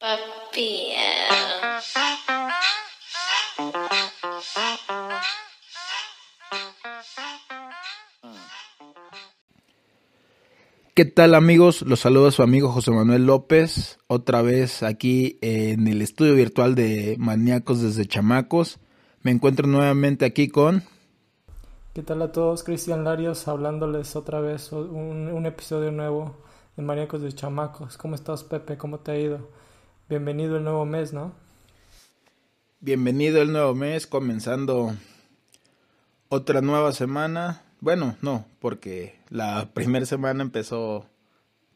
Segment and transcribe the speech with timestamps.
[0.00, 0.92] Papi.
[10.94, 11.82] ¿Qué tal amigos?
[11.82, 17.16] Los saluda su amigo José Manuel López, otra vez aquí en el estudio virtual de
[17.18, 18.78] Maníacos desde Chamacos.
[19.22, 20.84] Me encuentro nuevamente aquí con...
[21.92, 22.62] ¿Qué tal a todos?
[22.62, 26.36] Cristian Larios hablándoles otra vez un, un episodio nuevo
[26.76, 27.96] de Maníacos de Chamacos.
[27.98, 28.78] ¿Cómo estás Pepe?
[28.78, 29.58] ¿Cómo te ha ido?
[30.08, 31.32] Bienvenido el nuevo mes, ¿no?
[32.80, 34.94] Bienvenido el nuevo mes, comenzando
[36.28, 41.06] otra nueva semana bueno, no, porque la primera semana empezó.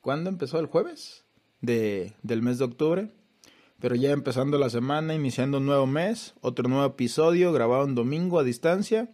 [0.00, 0.58] ¿Cuándo empezó?
[0.58, 1.24] ¿El jueves?
[1.61, 3.08] De, del mes de octubre.
[3.78, 8.41] Pero ya empezando la semana, iniciando un nuevo mes, otro nuevo episodio, grabado un domingo
[8.41, 9.11] a distancia.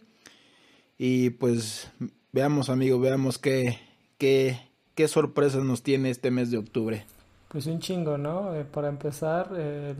[0.97, 1.91] Y pues
[2.31, 3.79] veamos, amigo, veamos qué,
[4.17, 4.59] qué,
[4.95, 7.05] qué sorpresas nos tiene este mes de octubre.
[7.49, 8.55] Pues un chingo, ¿no?
[8.55, 9.95] Eh, para empezar, eh,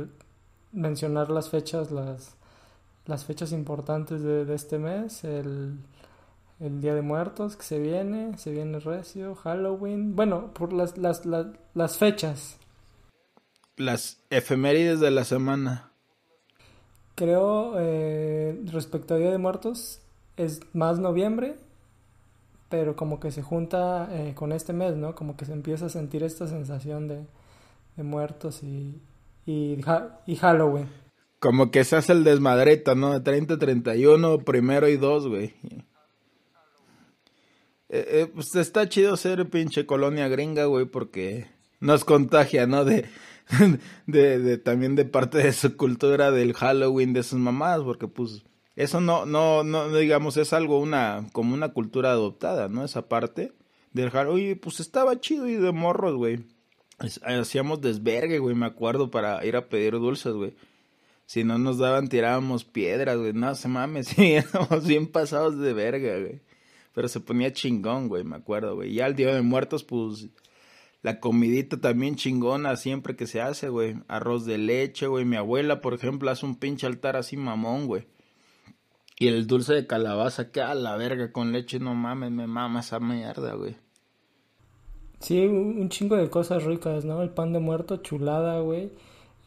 [0.72, 2.36] mencionar las fechas, las,
[3.06, 5.24] las fechas importantes de, de este mes.
[5.26, 5.80] El
[6.60, 11.26] el Día de Muertos que se viene, se viene recio, Halloween, bueno, por las, las,
[11.26, 12.58] las, fechas.
[13.78, 15.92] Las efemérides de la semana.
[17.16, 20.02] Creo, eh, respecto a Día de Muertos,
[20.36, 21.56] es más noviembre,
[22.68, 25.16] pero como que se junta eh, con este mes, ¿no?
[25.16, 27.26] Como que se empieza a sentir esta sensación de,
[28.00, 29.02] de muertos y,
[29.46, 29.78] y,
[30.26, 30.88] y Halloween.
[31.40, 33.12] Como que se hace el desmadreta, ¿no?
[33.12, 35.54] De 30, 31, primero y dos, güey.
[37.90, 41.48] Eh, eh, pues está chido ser pinche colonia gringa, güey, porque
[41.82, 42.86] nos contagia, ¿no?
[42.86, 43.06] De,
[44.08, 48.44] de, de, también de parte de su cultura del Halloween, de sus mamás, porque pues
[48.78, 52.86] eso no, no, no, digamos, es algo una, como una cultura adoptada, ¿no?
[52.86, 53.52] Esa parte
[53.92, 56.46] del Halloween, pues estaba chido y de morros, güey.
[57.24, 60.56] Hacíamos desvergue, güey, me acuerdo, para ir a pedir dulces, güey.
[61.26, 63.34] Si no nos daban, tirábamos piedras, güey.
[63.34, 66.42] No se mames, sí, éramos bien pasados de verga, güey.
[66.94, 68.94] Pero se ponía chingón, güey, me acuerdo, güey.
[68.94, 70.28] Ya el Día de Muertos, pues,
[71.02, 73.96] la comidita también chingona siempre que se hace, güey.
[74.08, 75.24] Arroz de leche, güey.
[75.24, 78.08] Mi abuela, por ejemplo, hace un pinche altar así mamón, güey.
[79.18, 82.80] Y el dulce de calabaza, que a la verga con leche, no mames, me mama
[82.82, 83.78] esa mierda, güey.
[85.20, 87.22] Sí, un chingo de cosas ricas, ¿no?
[87.22, 88.92] El pan de muerto, chulada, güey.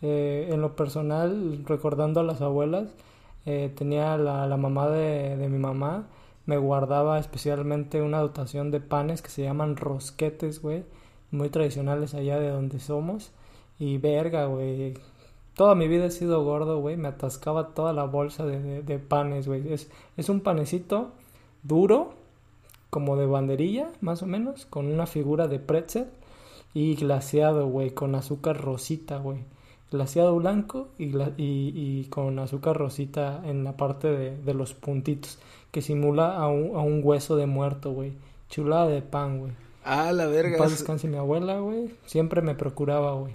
[0.02, 2.90] Eh, en lo personal, recordando a las abuelas,
[3.46, 6.06] eh, tenía la, la mamá de, de mi mamá
[6.46, 10.84] me guardaba especialmente una dotación de panes que se llaman rosquetes, güey,
[11.30, 13.32] muy tradicionales allá de donde somos.
[13.78, 14.94] Y verga, güey.
[15.54, 16.96] Toda mi vida he sido gordo, güey.
[16.96, 19.72] Me atascaba toda la bolsa de, de, panes, güey.
[19.72, 21.12] Es, es un panecito
[21.62, 22.14] duro,
[22.92, 26.08] como de banderilla, más o menos, con una figura de pretzel
[26.74, 29.38] y glaseado, güey, con azúcar rosita, güey.
[29.90, 35.38] Glaseado blanco y, y, y, con azúcar rosita en la parte de, de los puntitos
[35.70, 38.12] que simula a un, a un hueso de muerto, güey.
[38.50, 39.52] Chulada de pan, güey.
[39.84, 40.58] Ah, la verga.
[40.58, 41.94] paz descanse mi abuela, güey.
[42.04, 43.32] Siempre me procuraba, güey.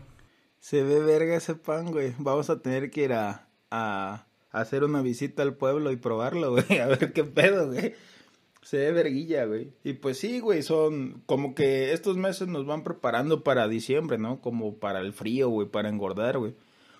[0.59, 2.13] Se ve verga ese pan, güey.
[2.19, 6.78] Vamos a tener que ir a, a, hacer una visita al pueblo y probarlo, güey.
[6.79, 7.96] A ver qué pedo, güey.
[8.67, 9.72] Se ve verguilla, güey.
[9.85, 14.41] Y pues sí, güey, son como que estos meses nos van preparando para diciembre, ¿no?
[14.41, 16.53] Como para el frío, güey, para engordar, güey.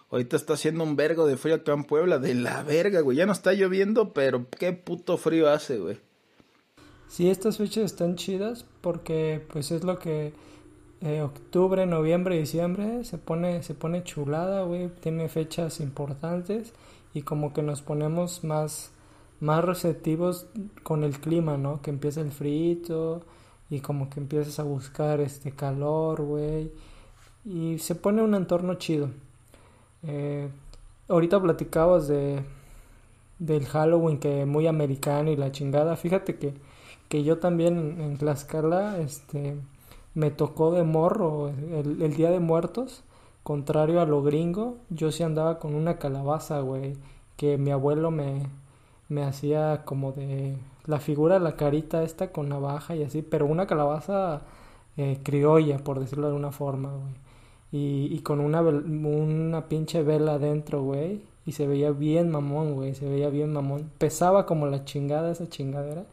[0.10, 3.18] Ahorita está haciendo un vergo de frío acá en Puebla, de la verga, güey.
[3.18, 5.98] Ya no está lloviendo, pero qué puto frío hace, güey.
[7.10, 10.32] Sí, estas fechas están chidas porque pues es lo que
[11.02, 14.88] eh, octubre, noviembre, diciembre se pone se pone chulada, güey.
[15.02, 16.72] Tiene fechas importantes
[17.14, 18.94] y como que nos ponemos más
[19.40, 20.48] más receptivos
[20.84, 21.82] con el clima, ¿no?
[21.82, 23.24] Que empieza el frío
[23.70, 26.72] y como que empiezas a buscar este calor, güey.
[27.46, 29.10] Y se pone un entorno chido.
[30.04, 30.50] Eh,
[31.08, 32.44] ahorita platicabas de
[33.40, 35.96] del Halloween que muy americano y la chingada.
[35.96, 36.54] Fíjate que,
[37.10, 39.58] que yo también en Tlaxcala este,
[40.14, 43.04] me tocó de morro el, el, Día de Muertos.
[43.44, 46.96] Contrario a lo gringo, yo sí andaba con una calabaza, güey.
[47.38, 48.48] Que mi abuelo me,
[49.10, 53.22] me hacía como de la figura, la carita esta con navaja y así.
[53.22, 54.42] Pero una calabaza
[54.98, 57.28] eh, criolla, por decirlo de alguna forma, güey
[57.72, 61.22] y, y con una, una pinche vela adentro, güey.
[61.46, 63.90] Y se veía bien mamón, güey, se veía bien mamón.
[63.98, 66.06] Pesaba como la chingada esa chingadera.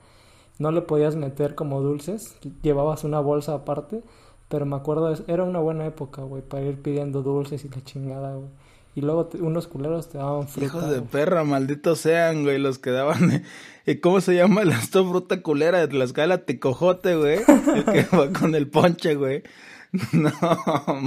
[0.58, 4.02] No le podías meter como dulces, llevabas una bolsa aparte.
[4.48, 8.34] Pero me acuerdo, era una buena época, güey, para ir pidiendo dulces y la chingada,
[8.36, 8.48] güey.
[8.96, 10.66] Y luego te- unos culeros te daban fruta.
[10.66, 11.08] Hijos de güey.
[11.10, 13.42] perra, malditos sean, güey, los que daban.
[13.86, 16.44] eh, ¿Cómo se llama la esta fruta culera de Tlaxcala?
[16.44, 17.38] Tecojote, güey.
[17.74, 19.42] El que va con el ponche, güey.
[20.12, 20.30] No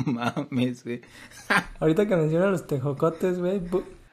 [0.05, 1.01] mames, güey.
[1.79, 3.61] Ahorita que mencionas los tejocotes, güey,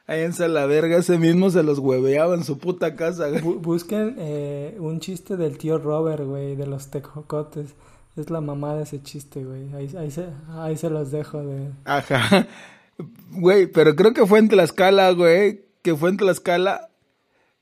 [0.07, 3.41] Ahí en Salaverga ese mismo se los hueveaba en su puta casa, güey.
[3.41, 7.73] bu- busquen eh, un chiste del tío Robert, güey, de los tejocotes.
[8.15, 9.73] Es la mamá de ese chiste, güey.
[9.73, 11.71] Ahí, ahí, se, ahí se los dejo de...
[11.85, 12.47] Ajá.
[12.97, 15.65] Güey, pero creo que fue en Tlaxcala, güey.
[15.81, 16.89] Que fue en Tlaxcala.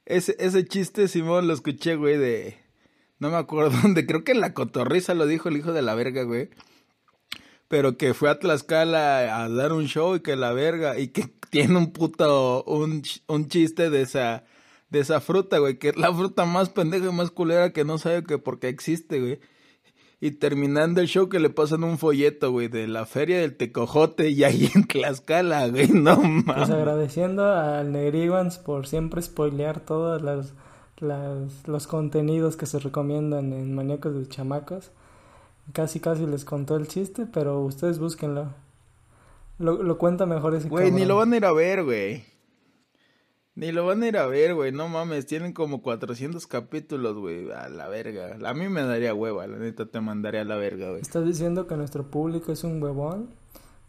[0.06, 2.58] Ese, ese chiste, Simón, lo escuché, güey, de...
[3.20, 4.06] No me acuerdo dónde.
[4.06, 6.50] Creo que en la cotorriza lo dijo el hijo de la verga, güey.
[7.68, 11.00] Pero que fue a Tlaxcala a dar un show y que la verga.
[11.00, 12.64] Y que tiene un puto...
[12.66, 14.46] Un, un chiste de esa...
[14.90, 15.80] De esa fruta, güey.
[15.80, 18.68] Que es la fruta más pendeja y más culera que no sabe que por qué
[18.68, 19.40] existe, güey.
[20.26, 24.30] Y terminando el show que le pasan un folleto, güey, de la feria del Tecojote
[24.30, 26.70] y ahí en Tlaxcala, güey, no Pues mames.
[26.70, 30.54] agradeciendo al Negriguans por siempre spoilear todos las,
[31.02, 34.92] las- los contenidos que se recomiendan en Maníacos de Chamacos.
[35.74, 38.48] Casi casi les contó el chiste, pero ustedes búsquenlo.
[39.60, 42.24] Lo, lo cuenta mejor ese Güey, ni lo van a ir a ver, güey.
[43.56, 47.52] Ni lo van a ir a ver, güey, no mames, tienen como 400 capítulos, güey,
[47.52, 48.36] a la verga.
[48.44, 51.02] A mí me daría hueva, la neta te mandaría a la verga, güey.
[51.02, 53.30] ¿Estás diciendo que nuestro público es un huevón?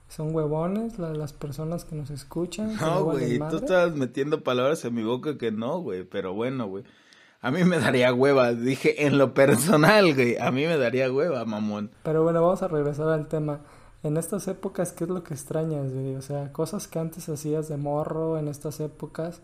[0.08, 2.76] ¿Son huevones la- las personas que nos escuchan?
[2.76, 6.84] No, güey, tú estabas metiendo palabras en mi boca que no, güey, pero bueno, güey.
[7.40, 11.44] A mí me daría hueva, dije en lo personal, güey, a mí me daría hueva,
[11.46, 11.90] mamón.
[12.02, 13.60] Pero bueno, vamos a regresar al tema.
[14.04, 16.14] En estas épocas, ¿qué es lo que extrañas, güey?
[16.14, 19.40] O sea, cosas que antes hacías de morro en estas épocas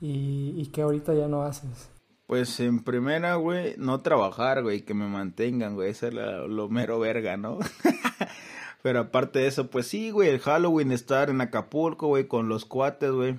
[0.00, 1.90] y, y que ahorita ya no haces.
[2.26, 6.68] Pues en primera, güey, no trabajar, güey, que me mantengan, güey, eso es la- lo
[6.68, 7.58] mero verga, ¿no?
[8.82, 12.64] Pero aparte de eso, pues sí, güey, el Halloween, estar en Acapulco, güey, con los
[12.64, 13.36] cuates, güey,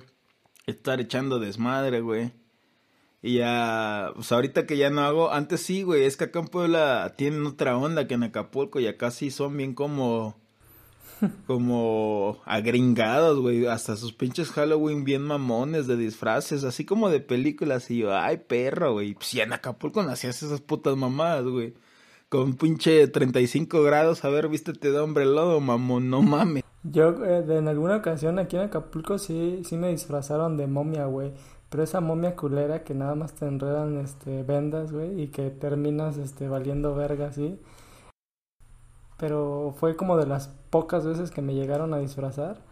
[0.66, 2.32] estar echando desmadre, güey.
[3.22, 6.48] Y ya, pues ahorita que ya no hago, antes sí, güey, es que acá en
[6.48, 10.36] Puebla tienen otra onda que en Acapulco y acá sí son bien como,
[11.46, 17.90] como agringados, güey, hasta sus pinches Halloween bien mamones de disfraces, así como de películas
[17.90, 21.74] y yo, ay, perro, güey, pues ya en Acapulco no hacías esas putas mamadas, güey.
[22.28, 26.62] Con pinche 35 grados, a ver, vístete de hombre lodo, mamón, no mames.
[26.82, 31.32] Yo eh, en alguna ocasión aquí en Acapulco sí, sí me disfrazaron de momia, güey.
[31.68, 36.18] Pero esa momia culera que nada más te enredan este, vendas, güey, y que terminas
[36.18, 37.60] este, valiendo verga, así.
[39.20, 42.62] Pero fue como de las pocas veces que me llegaron a disfrazar.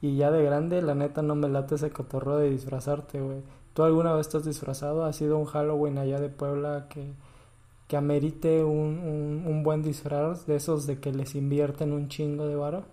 [0.00, 3.42] Y ya de grande, la neta, no me late ese cotorreo de disfrazarte, güey.
[3.72, 5.04] ¿Tú alguna vez estás disfrazado?
[5.04, 7.12] ¿Ha sido un Halloween allá de Puebla que,
[7.86, 12.48] que amerite un, un, un buen disfraz de esos de que les invierten un chingo
[12.48, 12.84] de varo?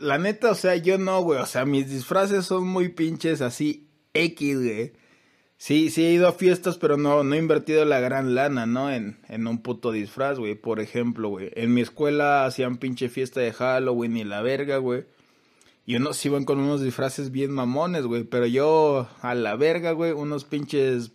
[0.00, 1.40] La neta, o sea, yo no, güey.
[1.40, 4.92] O sea, mis disfraces son muy pinches así X, güey.
[5.58, 8.90] Sí, sí he ido a fiestas, pero no, no he invertido la gran lana, ¿no?
[8.90, 10.54] En, en un puto disfraz, güey.
[10.54, 11.50] Por ejemplo, güey.
[11.54, 15.04] En mi escuela hacían pinche fiesta de Halloween y la verga, güey.
[15.86, 18.24] Y unos iban con unos disfraces bien mamones, güey.
[18.24, 21.12] Pero yo, a la verga, güey, unos pinches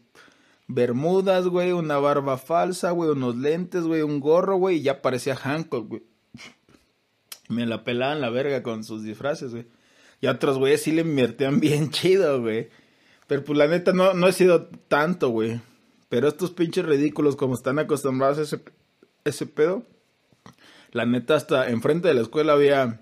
[0.67, 5.35] bermudas, güey, una barba falsa, güey, unos lentes, güey, un gorro, güey, y ya parecía
[5.35, 6.03] Hancock, güey.
[7.49, 9.67] Me la pelaban la verga con sus disfraces, güey.
[10.21, 12.69] Y otros güeyes sí le invertían bien chido, güey.
[13.31, 15.61] Pero pues la neta no, no he sido tanto, güey.
[16.09, 18.61] Pero estos pinches ridículos, como están acostumbrados a ese,
[19.23, 19.83] ese pedo.
[20.91, 22.99] La neta, hasta enfrente de la escuela había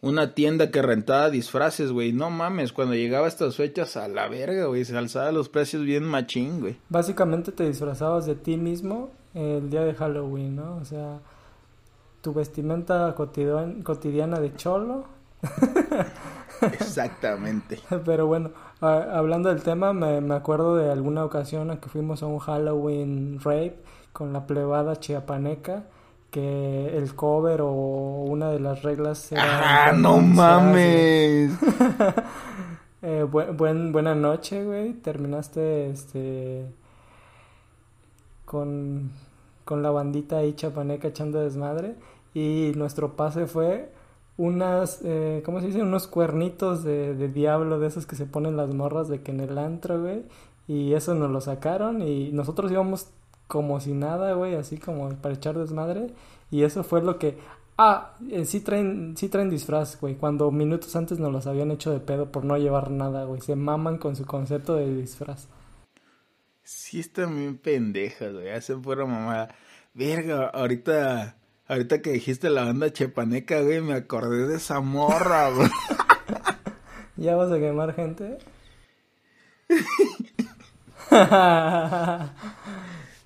[0.00, 2.14] una tienda que rentaba disfraces, güey.
[2.14, 4.82] No mames, cuando llegaba a estas fechas a la verga, güey.
[4.86, 6.78] Se alzaba los precios bien machín, güey.
[6.88, 10.76] Básicamente te disfrazabas de ti mismo el día de Halloween, ¿no?
[10.76, 11.20] O sea,
[12.22, 15.04] tu vestimenta cotidian- cotidiana de cholo.
[16.62, 17.78] Exactamente.
[18.06, 18.50] Pero bueno,
[18.86, 22.38] a- hablando del tema, me, me acuerdo de alguna ocasión en que fuimos a un
[22.38, 23.76] Halloween rape
[24.12, 25.84] con la plebada chiapaneca,
[26.30, 29.88] que el cover o una de las reglas era...
[29.88, 31.52] ¡Ah, no mames!
[33.06, 34.94] Eh, buen, buen- buena noche, güey.
[34.94, 36.64] Terminaste este
[38.44, 39.10] con,
[39.64, 41.96] con la bandita ahí chapaneca echando desmadre.
[42.34, 43.92] Y nuestro pase fue
[44.36, 45.82] unas, eh, ¿cómo se dice?
[45.82, 49.40] Unos cuernitos de, de diablo de esos que se ponen las morras de que en
[49.40, 50.24] el antro, güey.
[50.66, 53.08] Y eso nos lo sacaron y nosotros íbamos
[53.46, 56.08] como si nada, güey, así como para echar desmadre.
[56.50, 57.36] Y eso fue lo que
[57.76, 60.14] Ah, eh, sí traen, sí traen disfraz, güey.
[60.14, 63.40] Cuando minutos antes nos los habían hecho de pedo por no llevar nada, güey.
[63.40, 65.48] Se maman con su concepto de disfraz.
[66.62, 68.50] Sí están bien pendejas, güey.
[68.50, 69.54] Hacen pura mamada.
[69.92, 71.36] Verga, ahorita,
[71.68, 75.70] ahorita que dijiste la banda chepaneca, güey, me acordé de esa morra, güey.
[77.16, 78.38] ¿Ya vas a quemar gente?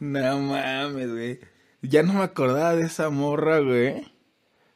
[0.00, 1.40] no mames, güey.
[1.83, 4.07] Ya no me acordaba de esa morra, güey.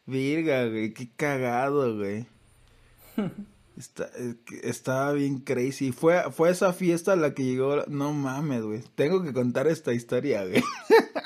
[0.07, 2.27] Virga, güey, qué cagado, güey.
[3.77, 4.11] Está,
[4.63, 5.93] estaba bien crazy.
[5.93, 7.85] Fue, fue esa fiesta a la que llegó.
[7.87, 8.83] No mames, güey.
[8.95, 10.63] Tengo que contar esta historia, güey.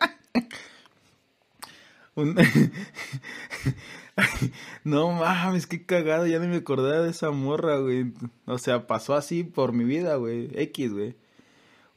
[4.85, 6.27] no mames, qué cagado.
[6.27, 8.13] Ya ni me acordaba de esa morra, güey.
[8.47, 10.49] O sea, pasó así por mi vida, güey.
[10.55, 11.15] X, güey.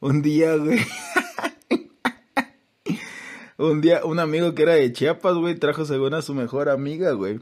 [0.02, 0.80] Un día, güey.
[3.58, 7.14] un día, un amigo que era de Chiapas, güey, trajo según a su mejor amiga,
[7.14, 7.40] güey.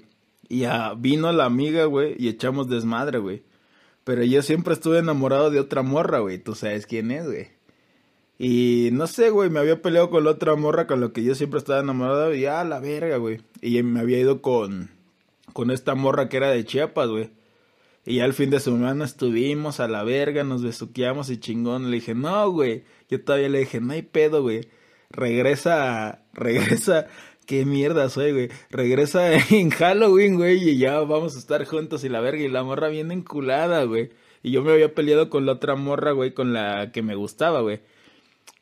[0.48, 3.44] Y ya vino la amiga, güey, y echamos desmadre, güey.
[4.04, 6.38] Pero yo siempre estuve enamorado de otra morra, güey.
[6.38, 7.57] Tú sabes quién es, güey.
[8.40, 11.34] Y no sé, güey, me había peleado con la otra morra con la que yo
[11.36, 12.34] siempre estaba enamorado.
[12.36, 13.42] Y a la verga, güey.
[13.62, 14.92] Y me había ido con,
[15.54, 17.32] con esta morra que era de Chiapas, güey.
[18.06, 21.92] Y ya al fin de semana estuvimos a la verga, nos besuqueamos y chingón.
[21.92, 22.84] Le dije, no, güey.
[23.10, 24.70] Yo todavía le dije, no hay pedo, güey.
[25.10, 27.08] Regresa, regresa
[27.46, 28.50] qué mierda soy, güey.
[28.70, 32.64] Regresa en Halloween, güey, y ya vamos a estar juntos y la verga y la
[32.64, 34.12] morra bien enculada, güey.
[34.44, 37.62] Y yo me había peleado con la otra morra, güey, con la que me gustaba,
[37.62, 37.82] güey.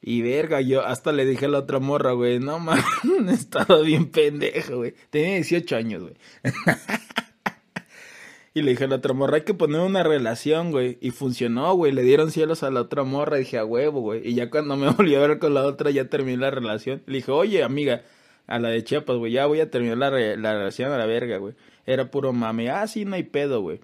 [0.08, 2.86] Y verga, yo hasta le dije a la otra morra, güey, no mames,
[3.32, 4.94] estaba bien pendejo, güey.
[5.10, 6.14] Tenía 18 años, güey.
[8.54, 11.00] y le dije a la otra morra, hay que poner una relación, güey.
[11.02, 11.92] Y funcionó, güey.
[11.92, 13.38] Le dieron cielos a la otra morra.
[13.38, 14.22] dije, a huevo, güey.
[14.24, 17.02] Y ya cuando me volví a ver con la otra, ya terminé la relación.
[17.08, 18.04] Le dije, oye, amiga,
[18.46, 19.32] a la de Chiapas, güey.
[19.32, 21.56] Ya voy a terminar la, la relación a la verga, güey.
[21.88, 22.70] Era puro mame.
[22.70, 23.80] Ah, sí, no hay pedo, güey.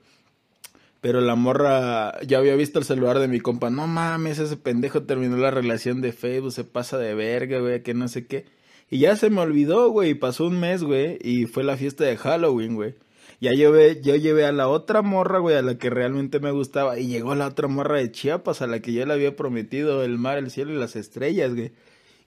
[1.01, 3.71] Pero la morra ya había visto el celular de mi compa.
[3.71, 7.95] No mames, ese pendejo terminó la relación de Facebook, se pasa de verga, güey, que
[7.95, 8.45] no sé qué.
[8.89, 12.17] Y ya se me olvidó, güey, pasó un mes, güey, y fue la fiesta de
[12.17, 12.95] Halloween, güey.
[13.39, 16.99] Ya llevé, yo llevé a la otra morra, güey, a la que realmente me gustaba,
[16.99, 20.19] y llegó la otra morra de Chiapas, a la que yo le había prometido el
[20.19, 21.71] mar, el cielo y las estrellas, güey.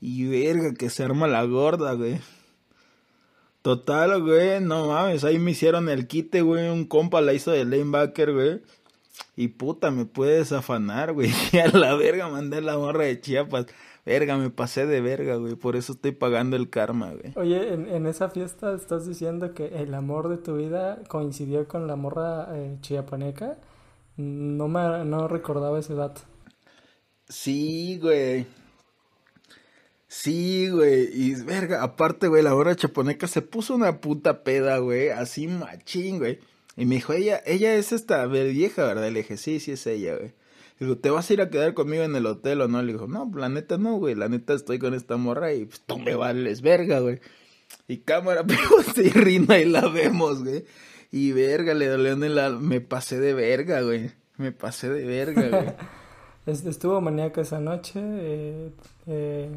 [0.01, 2.19] Y verga, que se arma la gorda, güey.
[3.65, 7.65] Total, güey, no mames, ahí me hicieron el quite, güey, un compa la hizo de
[7.65, 8.61] lanebacker, güey.
[9.37, 11.31] Y puta, me puedes afanar, güey.
[11.51, 13.65] Y a la verga mandé la morra de Chiapas.
[14.05, 15.55] Verga, me pasé de verga, güey.
[15.55, 17.33] Por eso estoy pagando el karma, güey.
[17.37, 21.97] Oye, en, esa fiesta estás diciendo que el amor de tu vida coincidió con la
[21.97, 23.57] morra eh, chiapaneca.
[24.19, 26.21] No me no recordaba ese dato.
[27.31, 28.45] Sí, güey.
[30.15, 31.09] Sí, güey.
[31.13, 35.09] Y verga, aparte, güey, la hora chaponeca se puso una puta peda, güey.
[35.09, 36.39] Así machín, güey.
[36.77, 39.11] Y me dijo, ella, ella es esta vieja, ¿verdad?
[39.11, 40.33] Le dije, sí, sí es ella, güey.
[40.79, 42.81] Digo, ¿te vas a ir a quedar conmigo en el hotel o no?
[42.81, 44.15] Le dijo, no, la neta no, güey.
[44.15, 47.21] La neta estoy con esta morra y pues tú me vales verga, güey.
[47.89, 48.61] Y cámara, pero
[48.97, 50.65] y rina y la vemos, güey.
[51.11, 52.51] Y verga, le dolió en la...
[52.51, 54.13] Me pasé de verga, güey.
[54.37, 55.75] Me pasé de verga, güey.
[56.69, 58.01] Estuvo maníaca esa noche.
[58.01, 58.71] Eh,
[59.07, 59.51] eh,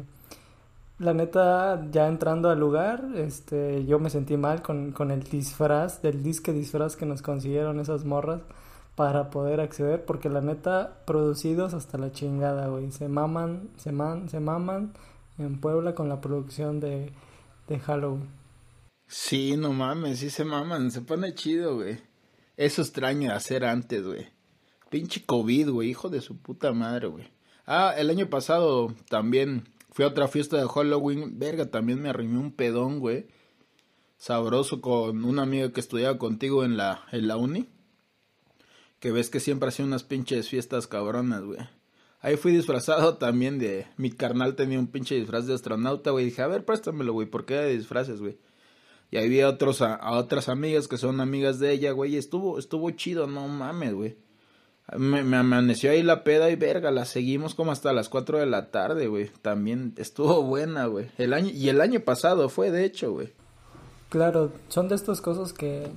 [0.98, 6.02] la neta, ya entrando al lugar, este, yo me sentí mal con, con el disfraz,
[6.02, 8.42] del disque disfraz que nos consiguieron esas morras
[8.96, 12.90] para poder acceder, porque la neta, producidos hasta la chingada, güey.
[12.90, 14.92] Se maman, se, man, se maman
[15.38, 17.12] en Puebla con la producción de,
[17.68, 18.28] de Halloween.
[19.06, 22.00] Sí, no mames, sí se maman, se pone chido, güey.
[22.56, 24.26] Eso extraño hacer antes, güey.
[24.90, 27.30] Pinche COVID, güey, hijo de su puta madre, güey.
[27.66, 32.38] Ah, el año pasado también Fui a otra fiesta de Halloween, verga, también me arrimé
[32.38, 33.26] un pedón, güey.
[34.16, 37.68] Sabroso con una amiga que estudiaba contigo en la, en la uni.
[39.00, 41.60] Que ves que siempre hacía unas pinches fiestas cabronas, güey.
[42.20, 43.86] Ahí fui disfrazado también de...
[43.96, 46.24] Mi carnal tenía un pinche disfraz de astronauta, güey.
[46.24, 48.38] Dije, a ver, préstamelo, güey, ¿por qué de disfraces, güey?
[49.10, 52.16] Y ahí vi a, otros, a, a, otras amigas que son amigas de ella, güey.
[52.16, 54.16] Estuvo, estuvo chido, no mames, güey.
[54.96, 58.70] Me, amaneció ahí la peda y verga, la seguimos como hasta las 4 de la
[58.70, 59.30] tarde, güey.
[59.42, 61.10] También estuvo buena, güey.
[61.18, 63.32] El año, y el año pasado fue, de hecho, güey.
[64.08, 65.88] Claro, son de estas cosas que,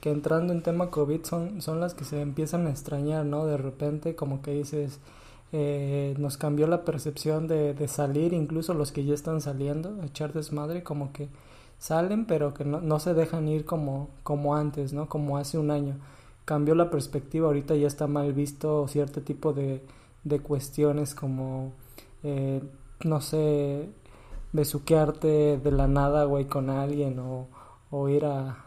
[0.00, 3.46] que entrando en tema COVID son, son las que se empiezan a extrañar, ¿no?
[3.46, 4.98] De repente, como que dices,
[5.52, 10.06] eh, nos cambió la percepción de, de salir, incluso los que ya están saliendo, a
[10.06, 11.28] echar desmadre, como que
[11.78, 15.08] salen, pero que no, no se dejan ir como, como antes, ¿no?
[15.08, 15.94] Como hace un año
[16.50, 19.82] cambió la perspectiva, ahorita ya está mal visto cierto tipo de,
[20.24, 21.74] de cuestiones como,
[22.24, 22.60] eh,
[23.04, 23.88] no sé,
[24.50, 27.46] besuquearte de la nada, güey, con alguien o,
[27.92, 28.64] o ir a,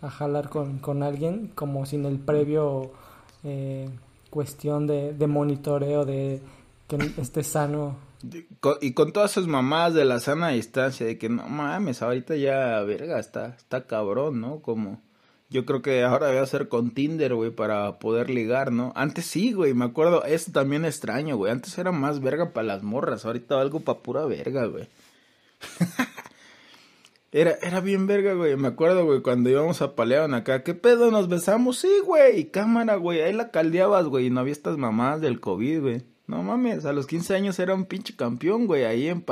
[0.00, 2.90] a jalar con, con alguien como sin el previo
[3.44, 3.88] eh,
[4.28, 6.42] cuestión de, de monitoreo de
[6.88, 7.98] que esté sano.
[8.80, 12.82] Y con todas esas mamadas de la sana distancia, de que no mames, ahorita ya,
[12.82, 14.58] verga, está, está cabrón, ¿no?
[14.58, 15.00] Como,
[15.52, 18.92] yo creo que ahora voy a hacer con Tinder, güey, para poder ligar, ¿no?
[18.96, 22.82] Antes sí, güey, me acuerdo, eso también extraño, güey, antes era más verga para las
[22.82, 24.88] morras, ahorita algo para pura verga, güey.
[27.34, 28.56] Era, era bien verga, güey.
[28.56, 30.62] Me acuerdo, güey, cuando íbamos a Paleón acá.
[30.62, 31.10] ¿Qué pedo?
[31.10, 31.78] ¿Nos besamos?
[31.78, 32.50] Sí, güey.
[32.50, 33.22] Cámara, güey.
[33.22, 34.26] Ahí la caldeabas, güey.
[34.26, 36.02] Y no había estas mamadas del COVID, güey.
[36.26, 38.84] No mames, a los 15 años era un pinche campeón, güey.
[38.84, 39.24] Ahí en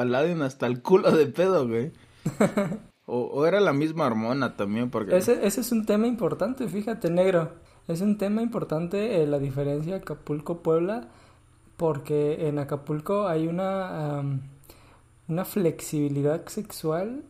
[0.42, 1.92] hasta el culo de pedo, güey.
[3.10, 5.16] o, era la misma hormona también, porque...
[5.16, 7.50] Ese, ese es un tema importante, fíjate, negro.
[7.88, 11.08] Es un tema importante eh, la diferencia Acapulco-Puebla.
[11.76, 14.22] Porque en Acapulco hay una...
[15.28, 17.22] una flexibilidad sexual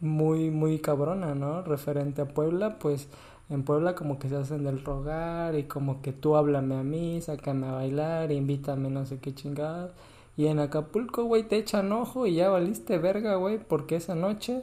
[0.00, 1.62] muy, muy cabrona, ¿no?
[1.62, 3.08] Referente a Puebla, pues
[3.50, 7.20] en Puebla como que se hacen del rogar y como que tú háblame a mí,
[7.20, 9.92] sácame a bailar, invítame no sé qué chingadas.
[10.36, 14.62] Y en Acapulco, güey, te echan ojo y ya valiste verga, güey, porque esa noche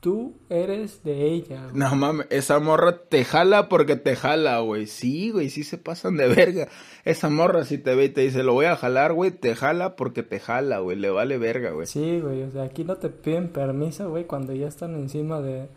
[0.00, 1.64] tú eres de ella.
[1.64, 1.74] Güey.
[1.74, 4.86] No mames, esa morra te jala porque te jala, güey.
[4.86, 6.68] Sí, güey, sí se pasan de verga.
[7.04, 9.96] Esa morra si te ve y te dice, lo voy a jalar, güey, te jala
[9.96, 11.86] porque te jala, güey, le vale verga, güey.
[11.86, 15.68] Sí, güey, o sea, aquí no te piden permiso, güey, cuando ya están encima de,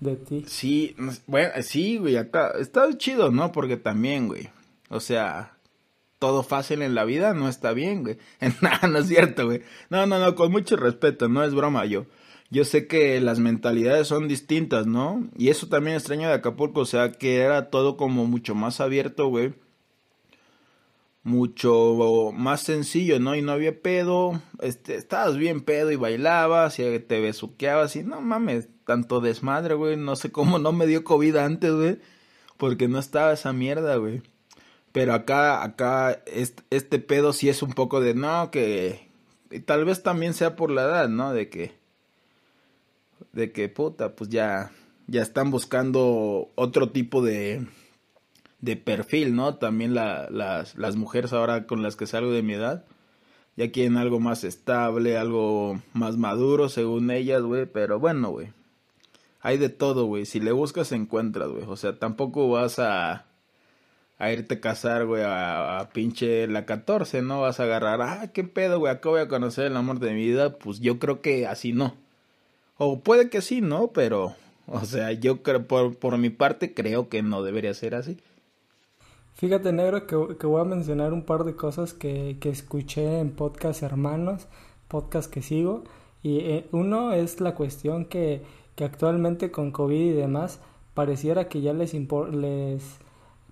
[0.00, 0.44] de ti.
[0.46, 0.96] Sí,
[1.26, 3.52] bueno, sí, güey, acá está chido, ¿no?
[3.52, 4.50] Porque también, güey,
[4.90, 5.56] o sea,
[6.18, 8.18] todo fácil en la vida no está bien, güey.
[8.60, 9.62] no, no es cierto, güey.
[9.88, 12.04] No, no, no, con mucho respeto, no es broma yo
[12.50, 15.28] yo sé que las mentalidades son distintas, ¿no?
[15.36, 19.28] Y eso también extraño de Acapulco, o sea, que era todo como mucho más abierto,
[19.28, 19.54] güey.
[21.22, 23.36] Mucho más sencillo, ¿no?
[23.36, 28.20] Y no había pedo, este, estabas bien pedo y bailabas y te besuqueabas y no
[28.20, 31.98] mames, tanto desmadre, güey, no sé cómo no me dio COVID antes, güey,
[32.56, 34.22] porque no estaba esa mierda, güey.
[34.92, 39.08] Pero acá, acá, este, este pedo sí es un poco de, no, que,
[39.50, 41.32] y tal vez también sea por la edad, ¿no?
[41.32, 41.79] De que,
[43.32, 44.70] de que puta, pues ya,
[45.06, 47.66] ya están buscando otro tipo de,
[48.60, 49.56] de perfil, ¿no?
[49.56, 52.84] También la, las, las mujeres ahora con las que salgo de mi edad,
[53.56, 58.52] ya quieren algo más estable, algo más maduro según ellas, güey, pero bueno, güey.
[59.42, 60.26] Hay de todo, güey.
[60.26, 61.64] Si le buscas, encuentras, güey.
[61.66, 63.26] O sea, tampoco vas a,
[64.18, 67.40] a irte a casar, güey, a, a, pinche la 14, ¿no?
[67.40, 70.26] Vas a agarrar, ah, qué pedo, güey, acá voy a conocer el amor de mi
[70.26, 70.58] vida.
[70.58, 71.96] Pues yo creo que así no.
[72.82, 73.88] O puede que sí, ¿no?
[73.88, 74.32] Pero,
[74.66, 78.16] o sea, yo creo, por, por mi parte creo que no debería ser así.
[79.34, 83.32] Fíjate, negro, que, que voy a mencionar un par de cosas que, que escuché en
[83.32, 84.46] podcast hermanos,
[84.88, 85.84] podcast que sigo.
[86.22, 88.40] Y eh, uno es la cuestión que,
[88.76, 90.58] que actualmente con COVID y demás,
[90.94, 92.82] pareciera que ya les, les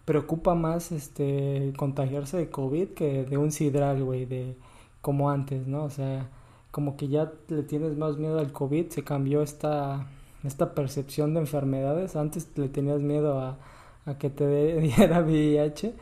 [0.06, 4.56] preocupa más este contagiarse de COVID que de un sidral, güey, de
[5.02, 5.84] como antes, ¿no?
[5.84, 6.30] O sea,
[6.78, 10.06] como que ya le tienes más miedo al COVID, se cambió esta,
[10.44, 12.14] esta percepción de enfermedades.
[12.14, 13.58] Antes le tenías miedo a,
[14.06, 15.92] a que te diera VIH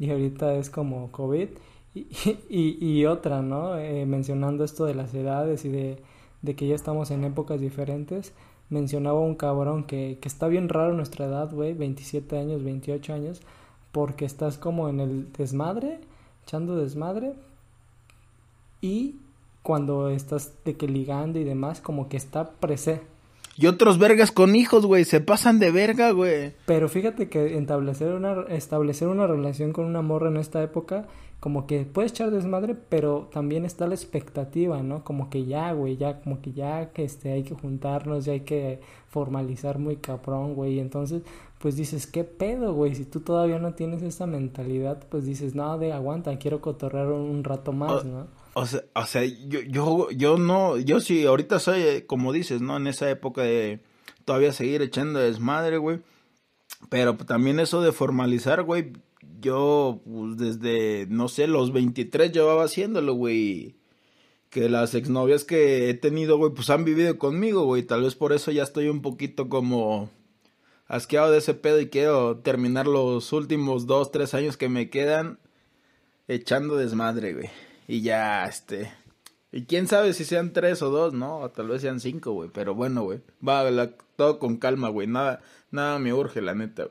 [0.00, 1.50] y ahorita es como COVID.
[1.94, 2.08] Y,
[2.48, 3.78] y, y otra, ¿no?
[3.78, 6.02] Eh, mencionando esto de las edades y de,
[6.42, 8.32] de, que ya estamos en épocas diferentes.
[8.70, 13.40] Mencionaba un cabrón que, que está bien raro nuestra edad, güey, 27 años, 28 años,
[13.92, 16.00] porque estás como en el desmadre,
[16.42, 17.34] echando desmadre,
[18.80, 19.20] y
[19.64, 23.00] cuando estás de que ligando y demás, como que está presé.
[23.56, 26.52] Y otros vergas con hijos, güey, se pasan de verga, güey.
[26.66, 31.06] Pero fíjate que establecer una, establecer una relación con una morra en esta época,
[31.40, 35.02] como que puedes echar desmadre, pero también está la expectativa, ¿no?
[35.02, 38.40] Como que ya, güey, ya, como que ya que este, hay que juntarnos, ya hay
[38.40, 40.78] que formalizar muy cabrón, güey.
[40.78, 41.22] Entonces,
[41.58, 42.94] pues dices, ¿qué pedo, güey?
[42.94, 47.42] Si tú todavía no tienes esa mentalidad, pues dices, no, de aguanta, quiero cotorrear un
[47.44, 48.26] rato más, ¿no?
[48.54, 52.76] O sea, o sea, yo, yo, yo no, yo sí, ahorita soy, como dices, ¿no?
[52.76, 53.80] En esa época de
[54.24, 56.00] todavía seguir echando desmadre, güey.
[56.88, 58.92] Pero también eso de formalizar, güey,
[59.40, 63.76] yo pues, desde, no sé, los 23 llevaba haciéndolo, güey.
[64.50, 67.82] Que las exnovias que he tenido, güey, pues han vivido conmigo, güey.
[67.82, 70.10] Tal vez por eso ya estoy un poquito como
[70.86, 75.38] asqueado de ese pedo y quiero terminar los últimos dos, tres años que me quedan
[76.28, 77.50] echando desmadre, güey.
[77.86, 78.90] Y ya, este.
[79.52, 81.38] Y quién sabe si sean tres o dos, ¿no?
[81.38, 82.50] O tal vez sean cinco, güey.
[82.52, 83.20] Pero bueno, güey.
[83.46, 83.64] Va
[84.16, 85.06] todo con calma, güey.
[85.06, 86.88] Nada, nada me urge, la neta,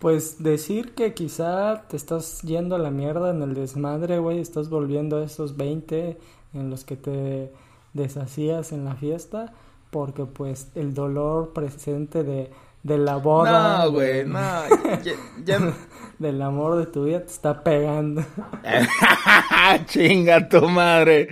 [0.00, 4.40] Pues decir que quizá te estás yendo a la mierda en el desmadre, güey.
[4.40, 6.18] Estás volviendo a esos 20
[6.54, 7.52] en los que te
[7.92, 9.54] deshacías en la fiesta.
[9.90, 12.50] porque pues el dolor presente de,
[12.84, 13.84] de la boda.
[13.84, 14.38] No, güey, no.
[16.18, 18.24] del amor de tu vida te está pegando.
[19.86, 21.28] Chinga tu madre.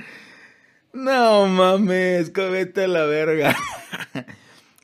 [0.93, 3.55] No mames, cómete la verga.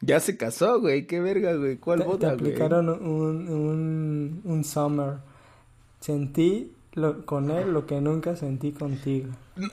[0.00, 1.06] ya se casó, güey.
[1.06, 1.78] Qué verga, güey.
[1.78, 5.16] ¿Cuál boda, Te aplicaron un, un, un summer.
[6.00, 6.72] Sentí
[7.24, 9.30] con él lo que nunca sentí contigo.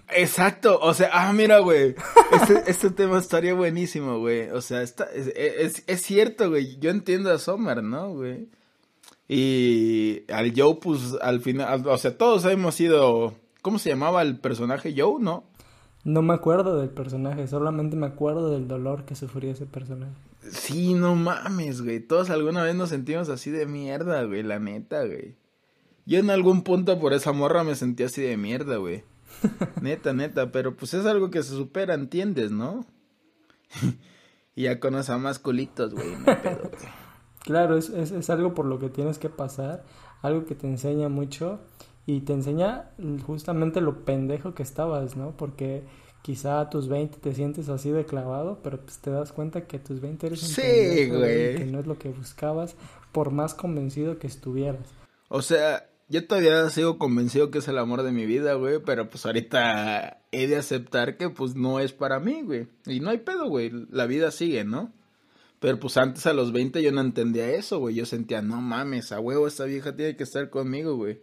[0.09, 1.95] Exacto, o sea, ah, mira, güey,
[2.33, 7.31] este, este tema estaría buenísimo, güey, o sea, está, es, es, cierto, güey, yo entiendo
[7.31, 8.49] a Sommer, ¿no, güey?
[9.27, 14.39] Y al Joe, pues, al final, o sea, todos hemos sido, ¿cómo se llamaba el
[14.39, 15.43] personaje Joe, no?
[16.03, 20.13] No me acuerdo del personaje, solamente me acuerdo del dolor que sufría ese personaje.
[20.51, 25.05] Sí, no mames, güey, todos alguna vez nos sentimos así de mierda, güey, la neta,
[25.05, 25.35] güey.
[26.05, 29.03] Yo en algún punto por esa morra me sentí así de mierda, güey.
[29.81, 32.85] neta, neta, pero pues es algo que se supera, ¿entiendes, no?
[34.55, 36.07] y ya con a más culitos, güey,
[37.39, 39.83] Claro, es, es, es algo por lo que tienes que pasar,
[40.23, 41.59] algo que te enseña mucho
[42.07, 42.89] y te enseña
[43.25, 45.37] justamente lo pendejo que estabas, ¿no?
[45.37, 45.83] Porque
[46.23, 49.77] quizá a tus 20 te sientes así de clavado, pero pues te das cuenta que
[49.77, 51.55] a tus 20 eres un sí, güey.
[51.55, 52.75] que no es lo que buscabas,
[53.11, 54.87] por más convencido que estuvieras.
[55.29, 59.09] O sea, yo todavía sigo convencido que es el amor de mi vida, güey, pero
[59.09, 62.67] pues ahorita he de aceptar que pues no es para mí, güey.
[62.85, 64.93] Y no hay pedo, güey, la vida sigue, ¿no?
[65.59, 67.95] Pero pues antes a los 20 yo no entendía eso, güey.
[67.95, 71.21] Yo sentía, no mames, a huevo esta vieja tiene que estar conmigo, güey.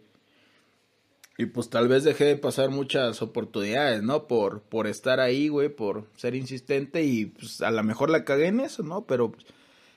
[1.37, 4.27] Y pues tal vez dejé de pasar muchas oportunidades, ¿no?
[4.27, 8.47] Por, por estar ahí, güey, por ser insistente y pues a lo mejor la cagué
[8.47, 9.05] en eso, ¿no?
[9.05, 9.45] Pero pues,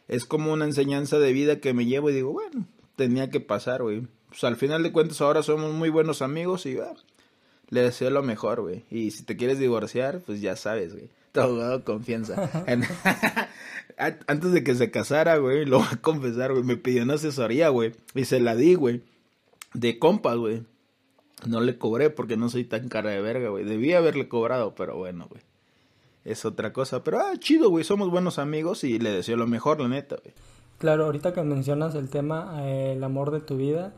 [0.06, 3.82] es como una enseñanza de vida que me llevo y digo, bueno, tenía que pasar,
[3.82, 6.94] güey pues al final de cuentas ahora somos muy buenos amigos y ah,
[7.68, 8.84] le deseo lo mejor, güey.
[8.90, 11.08] Y si te quieres divorciar, pues ya sabes, güey.
[11.32, 12.50] Todo confianza.
[14.26, 17.68] Antes de que se casara, güey, lo voy a confesar, güey, me pidió una asesoría,
[17.68, 17.94] güey.
[18.14, 19.02] Y se la di, güey.
[19.74, 20.62] De compas, güey.
[21.46, 23.64] No le cobré porque no soy tan cara de verga, güey.
[23.64, 25.42] Debí haberle cobrado, pero bueno, güey.
[26.24, 27.04] Es otra cosa.
[27.04, 27.84] Pero, ah, chido, güey.
[27.84, 30.34] Somos buenos amigos y le deseo lo mejor, la neta, güey.
[30.78, 33.94] Claro, ahorita que mencionas el tema, eh, el amor de tu vida,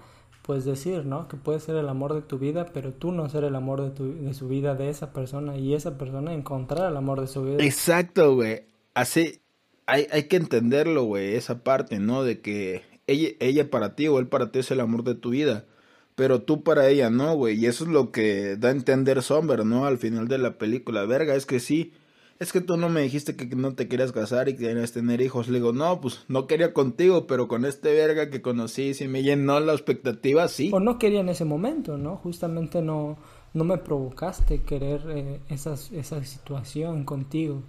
[0.49, 1.29] pues decir, ¿no?
[1.29, 3.91] Que puede ser el amor de tu vida, pero tú no ser el amor de,
[3.91, 7.63] tu, su vida de esa persona y esa persona encontrar el amor de su vida.
[7.63, 8.63] Exacto, güey.
[8.95, 9.43] Así,
[9.85, 12.23] hay, hay que entenderlo, güey, esa parte, ¿no?
[12.23, 15.29] De que ella, ella para ti o él para ti es el amor de tu
[15.29, 15.67] vida,
[16.15, 17.63] pero tú para ella no, güey.
[17.63, 19.85] Y eso es lo que da a entender Somber, ¿no?
[19.85, 21.05] Al final de la película.
[21.05, 21.93] Verga, es que sí
[22.39, 25.21] es que tú no me dijiste que no te querías casar y que querías tener
[25.21, 25.49] hijos.
[25.49, 29.23] Le digo, no, pues no quería contigo, pero con este verga que conocí, si me
[29.23, 30.71] llenó la expectativa, sí.
[30.73, 32.17] O no quería en ese momento, ¿no?
[32.17, 33.19] Justamente no,
[33.55, 37.63] no me provocaste querer eh, esa situación contigo.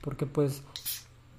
[0.00, 0.62] Porque pues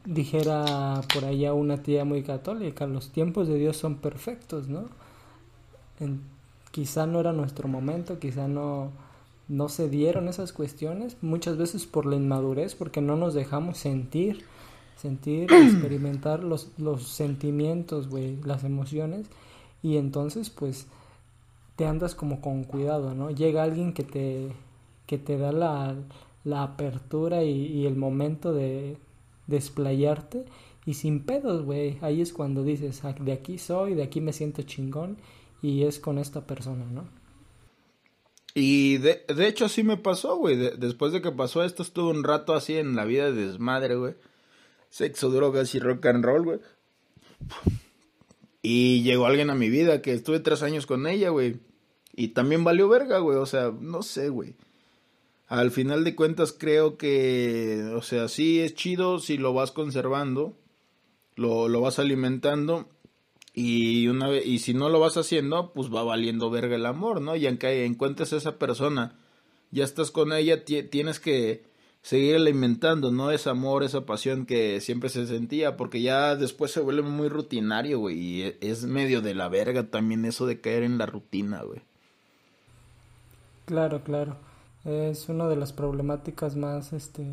[0.04, 4.90] dijera por allá una tía muy católica, los tiempos de Dios son perfectos, ¿no?
[6.72, 8.92] quizá no era nuestro momento, quizá no
[9.50, 14.44] no se dieron esas cuestiones, muchas veces por la inmadurez, porque no nos dejamos sentir,
[14.98, 19.28] sentir, experimentar los, los sentimientos, güey, las emociones,
[19.82, 20.88] y entonces pues
[21.76, 23.30] te andas como con cuidado, ¿no?
[23.30, 24.50] Llega alguien que te,
[25.06, 25.96] que te da la,
[26.44, 28.98] la apertura y, el momento de
[29.48, 30.46] desplayarte
[30.86, 34.34] y sin pedos, güey, ahí es cuando dices, ah, de aquí soy, de aquí me
[34.34, 35.18] siento chingón
[35.62, 37.04] y es con esta persona, ¿no?
[38.60, 40.56] Y de, de hecho así me pasó, güey.
[40.56, 44.16] después de que pasó esto, estuve un rato así en la vida de desmadre, güey.
[44.90, 46.60] Sexo, drogas y rock and roll, güey.
[48.64, 51.60] Y llegó alguien a mi vida que estuve tres años con ella, güey.
[52.16, 53.38] Y también valió verga, güey.
[53.38, 54.56] O sea, no sé, güey.
[55.46, 60.58] Al final de cuentas creo que, o sea, sí es chido si lo vas conservando,
[61.36, 62.90] lo, lo vas alimentando
[63.60, 67.22] y una vez, y si no lo vas haciendo, pues va valiendo verga el amor,
[67.22, 67.36] ¿no?
[67.36, 69.16] Y aunque encuentres a esa persona,
[69.72, 71.64] ya estás con ella, tienes que
[72.04, 73.32] seguir alimentando, ¿no?
[73.32, 77.98] Ese amor, esa pasión que siempre se sentía, porque ya después se vuelve muy rutinario,
[77.98, 81.64] güey, y e, es medio de la verga también eso de caer en la rutina,
[81.64, 81.82] güey.
[83.66, 84.38] Claro, claro.
[84.86, 87.26] Es una de las problemáticas más este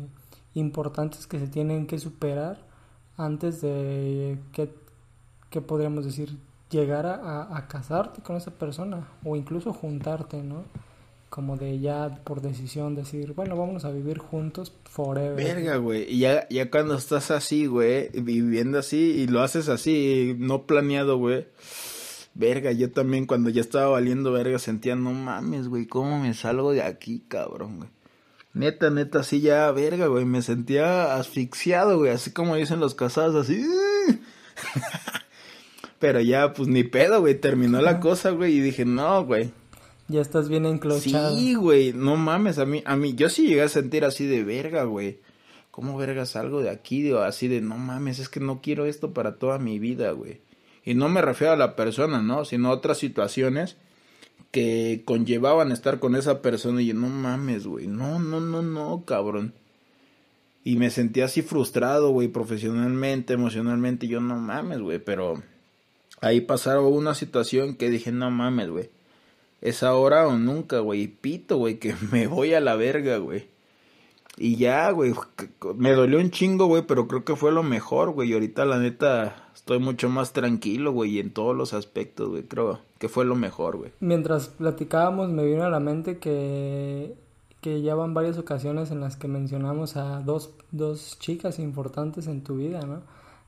[0.55, 2.65] importantes que se tienen que superar
[3.15, 4.84] antes de que
[5.55, 6.37] que podríamos decir,
[6.69, 10.65] llegar a, casarte con esa persona o incluso juntarte, ¿no?
[11.29, 15.35] Como de ya por decisión decir, bueno, vamos a vivir juntos forever.
[15.35, 16.13] Verga, güey.
[16.13, 21.17] Y ya, ya cuando estás así, güey, viviendo así y lo haces así, no planeado,
[21.17, 21.47] güey.
[22.33, 26.73] Verga, yo también cuando ya estaba valiendo verga sentía, no mames, güey, ¿cómo me salgo
[26.73, 27.89] de aquí, cabrón, güey?
[28.53, 30.25] Neta, neta, así ya, verga, güey.
[30.25, 32.11] Me sentía asfixiado, güey.
[32.11, 33.65] Así como dicen los casados, así.
[35.99, 37.35] Pero ya, pues ni pedo, güey.
[37.35, 38.57] Terminó la cosa, güey.
[38.57, 39.51] Y dije, no, güey.
[40.07, 41.35] Ya estás bien enclochado.
[41.35, 41.93] Sí, güey.
[41.93, 42.59] No mames.
[42.59, 45.19] A mí, a mí, yo sí llegué a sentir así de verga, güey.
[45.75, 47.01] ¿Cómo vergas algo de aquí?
[47.01, 50.39] Digo, así de, no mames, es que no quiero esto para toda mi vida, güey.
[50.85, 52.45] Y no me refiero a la persona, ¿no?
[52.45, 53.75] Sino a otras situaciones
[54.51, 59.03] que conllevaban estar con esa persona y yo, no mames, güey, no, no, no, no,
[59.03, 59.53] cabrón.
[60.63, 65.43] Y me sentía así frustrado, güey, profesionalmente, emocionalmente, yo no mames, güey, pero
[66.25, 68.89] ahí pasaron una situación que dije, no mames, güey.
[69.61, 73.47] Es ahora o nunca, güey, pito, güey, que me voy a la verga, güey.
[74.37, 75.13] Y ya, güey,
[75.75, 78.31] me dolió un chingo, güey, pero creo que fue lo mejor, güey.
[78.31, 82.43] Y ahorita, la neta, estoy mucho más tranquilo, güey, en todos los aspectos, güey.
[82.43, 83.91] Creo que fue lo mejor, güey.
[84.01, 87.15] Mientras platicábamos, me vino a la mente que,
[87.61, 92.43] que ya van varias ocasiones en las que mencionamos a dos, dos chicas importantes en
[92.43, 93.03] tu vida, ¿no?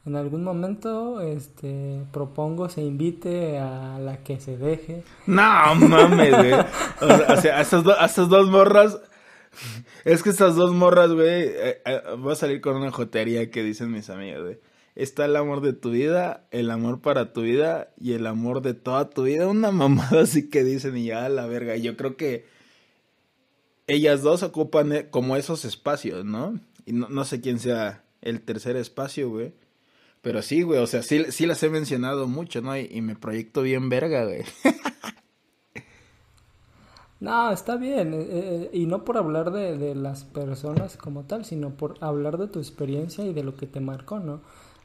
[0.07, 5.03] En algún momento, este, propongo se invite a la que se deje.
[5.25, 6.53] No, mames, güey.
[6.53, 8.97] O sea, a esas, a esas dos morras
[10.05, 13.63] es que estas dos morras, güey, eh, eh, voy a salir con una jotería que
[13.63, 14.59] dicen mis amigos, güey.
[14.95, 18.73] Está el amor de tu vida, el amor para tu vida y el amor de
[18.73, 19.47] toda tu vida.
[19.47, 21.75] Una mamada así que dicen y ya la verga.
[21.75, 22.45] Yo creo que
[23.85, 26.59] ellas dos ocupan eh, como esos espacios, ¿no?
[26.85, 29.53] Y no, sé quién sea el tercer espacio, güey.
[30.27, 32.77] Pero sí, güey, o sea, sí, sí las he mencionado mucho, ¿no?
[32.77, 34.43] Y, y me proyecto bien verga, güey.
[37.21, 38.13] No, está bien.
[38.13, 42.37] Eh, eh, y no por hablar de, de, las personas como tal, sino por hablar
[42.37, 44.41] de tu experiencia y de lo que te marcó, ¿no?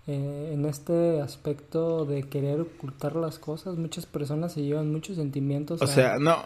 [0.06, 5.82] Eh, en este aspecto de querer ocultar las cosas, muchas personas se llevan muchos sentimientos.
[5.82, 6.36] O sea, no.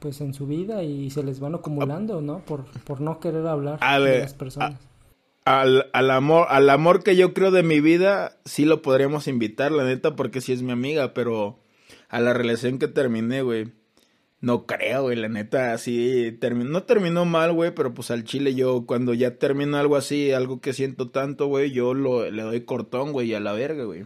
[0.00, 2.40] pues en su vida y se les van acumulando, ¿no?
[2.40, 4.91] Por, por no querer hablar de las personas.
[5.44, 9.72] Al, al, amor, al amor que yo creo de mi vida, sí lo podríamos invitar,
[9.72, 11.58] la neta, porque sí es mi amiga, pero
[12.08, 13.72] a la relación que terminé, güey
[14.42, 18.56] no creo, güey, la neta, así, terminó, no terminó mal, güey, pero pues al chile
[18.56, 22.62] yo, cuando ya termino algo así, algo que siento tanto, güey, yo lo, le doy
[22.62, 24.04] cortón, güey, a la verga, güey.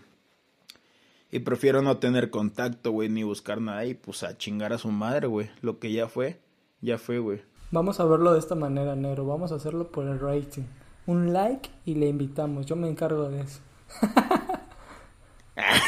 [1.33, 4.88] Y prefiero no tener contacto, güey, ni buscar nada y pues a chingar a su
[4.88, 5.51] madre, güey.
[5.62, 6.38] Lo que ya fue,
[6.83, 7.40] ya fue, güey.
[7.70, 10.64] Vamos a verlo de esta manera, Nero, vamos a hacerlo por el rating.
[11.06, 13.60] Un like y le invitamos, yo me encargo de eso.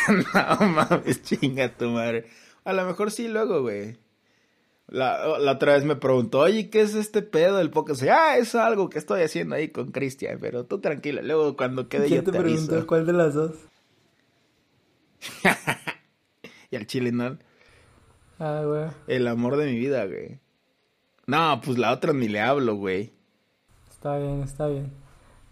[0.09, 2.26] no mames, chinga tu madre.
[2.64, 3.96] A lo mejor sí luego, güey.
[4.87, 8.02] La, la, otra vez me preguntó, oye, ¿qué es este pedo del podcast?
[8.04, 12.09] Ah, es algo que estoy haciendo ahí con Cristian, pero tú tranquila, luego cuando quede
[12.09, 13.52] yo te, te preguntó cuál de las dos?
[16.70, 17.37] y al chile, ¿no?
[18.38, 18.87] Ah, güey.
[19.09, 20.38] El amor de mi vida, güey.
[21.26, 23.12] No, pues la otra ni le hablo, güey.
[23.90, 24.90] Está bien, está bien.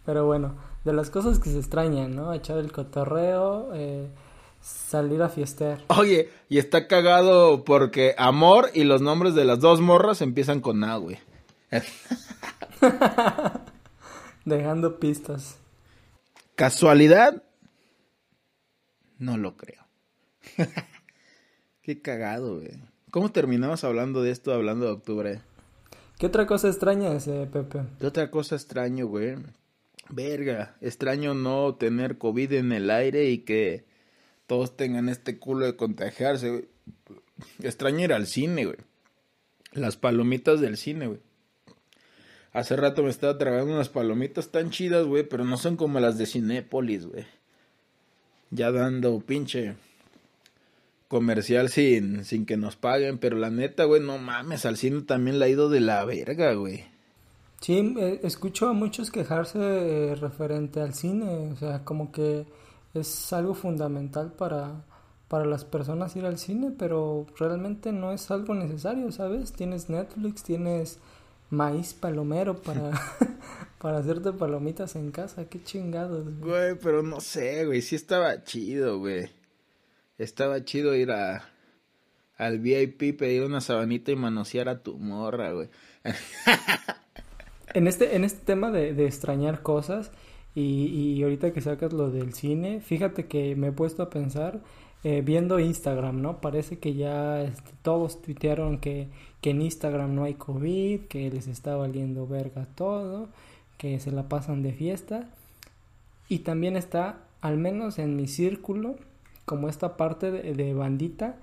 [0.07, 2.33] Pero bueno, de las cosas que se extrañan, ¿no?
[2.33, 4.09] Echar el cotorreo, eh
[4.67, 5.85] Salir a fiestear.
[5.87, 10.83] Oye, y está cagado porque amor y los nombres de las dos morras empiezan con
[10.83, 11.19] A, güey.
[14.45, 15.59] Dejando pistas.
[16.57, 17.45] ¿Casualidad?
[19.19, 19.87] No lo creo.
[21.83, 22.73] Qué cagado, güey.
[23.13, 25.41] ¿Cómo terminamos hablando de esto, hablando de octubre?
[26.19, 27.83] ¿Qué otra cosa extraña ese, Pepe?
[28.01, 29.37] ¿Qué otra cosa extraño, güey?
[30.09, 33.85] Verga, extraño no tener COVID en el aire y que
[34.47, 36.69] todos tengan este culo de contagiarse, güey.
[37.63, 38.79] Extraño ir al cine, güey.
[39.73, 41.21] Las palomitas del cine, güey.
[42.53, 46.17] Hace rato me estaba tragando unas palomitas tan chidas, güey, pero no son como las
[46.17, 47.27] de Cinépolis, güey.
[48.51, 49.75] Ya dando pinche
[51.09, 55.39] comercial sin, sin que nos paguen, pero la neta, güey, no mames, al cine también
[55.39, 56.85] la ha ido de la verga, güey.
[57.61, 62.47] Sí, eh, escucho a muchos quejarse eh, referente al cine, o sea, como que
[62.95, 64.85] es algo fundamental para,
[65.29, 69.53] para las personas ir al cine, pero realmente no es algo necesario, ¿sabes?
[69.53, 70.99] Tienes Netflix, tienes
[71.51, 72.91] maíz palomero para,
[73.79, 76.39] para hacerte palomitas en casa, qué chingados.
[76.39, 76.79] Güey.
[76.79, 79.31] pero no sé, güey, sí estaba chido, güey.
[80.19, 81.51] Estaba chido ir a
[82.37, 85.69] al VIP, pedir una sabanita y manosear a tu morra, güey.
[87.77, 90.11] en este, en este tema de, de extrañar cosas,
[90.55, 94.61] y, y ahorita que sacas lo del cine, fíjate que me he puesto a pensar
[95.05, 96.41] eh, viendo Instagram, ¿no?
[96.41, 99.09] Parece que ya este, todos tuitearon que,
[99.43, 103.29] que en Instagram no hay COVID, que les está valiendo verga todo,
[103.77, 105.29] que se la pasan de fiesta.
[106.31, 108.97] Y también está, al menos en mi círculo,
[109.45, 111.37] como esta parte de, de bandita,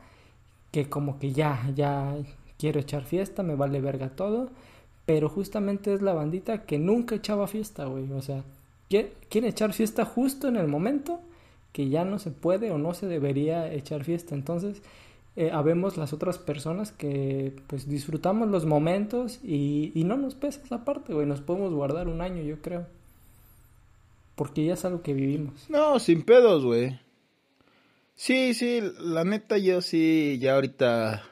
[0.72, 2.16] que como que ya, ya
[2.58, 4.50] quiero echar fiesta, me vale verga todo
[5.06, 8.12] pero justamente es la bandita que nunca echaba fiesta, güey.
[8.12, 8.44] O sea,
[8.90, 11.20] quiere echar fiesta justo en el momento
[11.72, 14.36] que ya no se puede o no se debería echar fiesta.
[14.36, 14.82] Entonces,
[15.36, 20.62] eh, habemos las otras personas que pues disfrutamos los momentos y, y no nos pesa
[20.64, 21.26] esa parte, güey.
[21.26, 22.86] Nos podemos guardar un año, yo creo.
[24.36, 25.70] Porque ya es algo que vivimos.
[25.70, 27.00] No, sin pedos, güey.
[28.16, 31.24] Sí, sí, la neta yo sí, ya ahorita,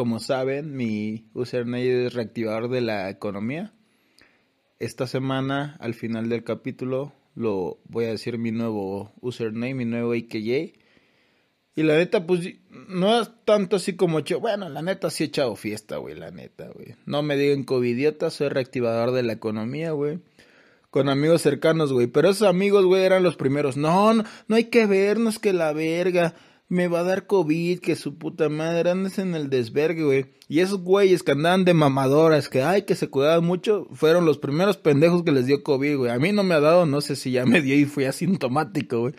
[0.00, 3.74] como saben, mi username es reactivador de la economía.
[4.78, 10.14] Esta semana, al final del capítulo, lo voy a decir mi nuevo username, mi nuevo
[10.14, 10.72] AKJ.
[11.76, 12.48] Y la neta, pues,
[12.88, 14.40] no es tanto así como yo.
[14.40, 16.94] Bueno, la neta sí he echado fiesta, güey, la neta, güey.
[17.04, 20.20] No me digan covidiota, soy reactivador de la economía, güey.
[20.88, 22.06] Con amigos cercanos, güey.
[22.06, 23.76] Pero esos amigos, güey, eran los primeros.
[23.76, 26.34] No, no, no hay que vernos que la verga
[26.70, 30.26] me va a dar COVID, que su puta madre, andes en el desvergue, güey.
[30.48, 34.38] Y esos güeyes que andaban de mamadoras, que ay, que se cuidaban mucho, fueron los
[34.38, 36.12] primeros pendejos que les dio COVID, güey.
[36.12, 39.00] A mí no me ha dado, no sé si ya me dio y fui asintomático,
[39.00, 39.14] güey.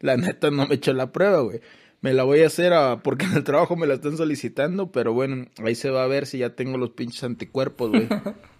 [0.00, 1.60] La neta no me echó la prueba, güey.
[2.00, 5.12] Me la voy a hacer a, porque en el trabajo me la están solicitando, pero
[5.12, 8.08] bueno, ahí se va a ver si ya tengo los pinches anticuerpos, güey.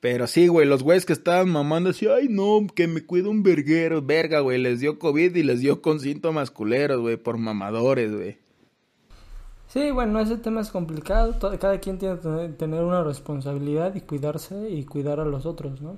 [0.00, 3.42] Pero sí, güey, los güeyes que estaban mamando así, ay, no, que me cuida un
[3.42, 8.14] verguero, verga, güey, les dio COVID y les dio con síntomas culeros, güey, por mamadores,
[8.14, 8.38] güey.
[9.68, 14.70] Sí, bueno, ese tema es complicado, cada quien tiene que tener una responsabilidad y cuidarse
[14.70, 15.96] y cuidar a los otros, ¿no?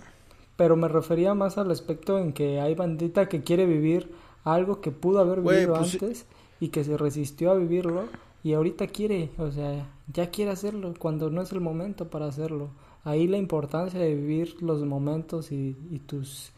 [0.56, 4.10] Pero me refería más al aspecto en que hay bandita que quiere vivir
[4.44, 6.26] algo que pudo haber vivido pues antes
[6.60, 8.08] y que se resistió a vivirlo
[8.42, 12.70] y ahorita quiere, o sea, ya quiere hacerlo cuando no es el momento para hacerlo
[13.04, 15.74] ahí la importancia de vivir los momentos y,
[16.06, 16.52] tus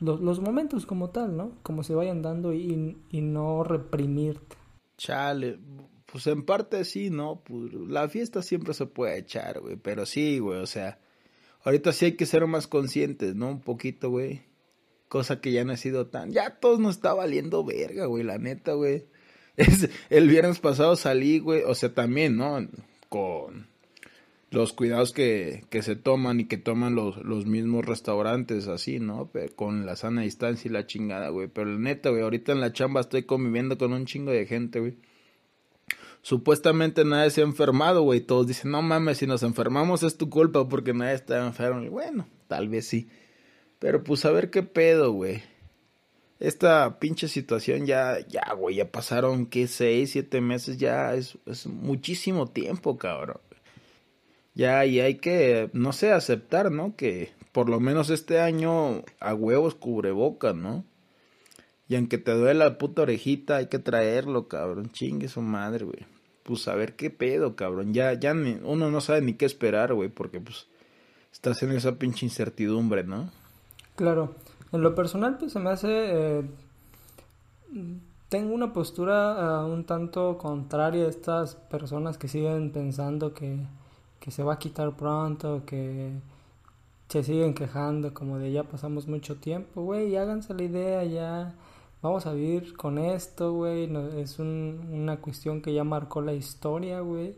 [0.00, 1.52] los, momentos como tal, ¿no?
[1.62, 4.56] Como se vayan dando y, y, no reprimirte.
[4.96, 5.58] Chale,
[6.06, 7.42] pues en parte sí, ¿no?
[7.44, 11.00] Pues la fiesta siempre se puede echar, güey, pero sí, güey, o sea,
[11.64, 13.48] ahorita sí hay que ser más conscientes, ¿no?
[13.50, 14.42] Un poquito, güey.
[15.08, 16.32] Cosa que ya no ha sido tan...
[16.32, 19.06] Ya todos nos está valiendo verga, güey, la neta, güey.
[19.56, 22.64] Es, el viernes pasado salí, güey, o sea, también, ¿no?
[23.08, 23.66] Con
[24.50, 29.30] los cuidados que, que se toman y que toman los, los mismos restaurantes así, ¿no?
[29.56, 31.48] con la sana distancia y la chingada, güey.
[31.48, 34.96] Pero neta, güey, ahorita en la chamba estoy conviviendo con un chingo de gente, güey.
[36.22, 38.20] Supuestamente nadie se ha enfermado, güey.
[38.20, 41.82] Todos dicen, no mames, si nos enfermamos es tu culpa porque nadie está enfermo.
[41.82, 43.08] Y bueno, tal vez sí.
[43.78, 45.42] Pero pues a ver qué pedo, güey.
[46.40, 49.66] Esta pinche situación ya, ya, güey, ya pasaron, ¿qué?
[49.66, 53.40] Seis, siete meses, ya es, es muchísimo tiempo, cabrón
[54.58, 56.96] ya y hay que, no sé, aceptar, ¿no?
[56.96, 60.84] Que por lo menos este año a huevos cubrebocas, ¿no?
[61.86, 64.90] Y aunque te duele la puta orejita, hay que traerlo, cabrón.
[64.90, 66.06] Chingue su madre, güey.
[66.42, 67.94] Pues a ver qué pedo, cabrón.
[67.94, 70.66] Ya, ya uno no sabe ni qué esperar, güey, porque pues
[71.32, 73.30] estás en esa pinche incertidumbre, ¿no?
[73.94, 74.34] Claro.
[74.72, 75.88] En lo personal, pues se me hace...
[75.88, 76.42] Eh,
[78.28, 83.60] tengo una postura uh, un tanto contraria a estas personas que siguen pensando que
[84.20, 86.12] que se va a quitar pronto, que
[87.08, 91.54] se siguen quejando como de ya pasamos mucho tiempo, güey, háganse la idea ya,
[92.02, 97.34] vamos a vivir con esto, güey, es una cuestión que ya marcó la historia, güey,